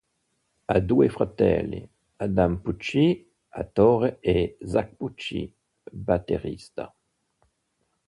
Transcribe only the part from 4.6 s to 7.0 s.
Zak Pucci, batterista.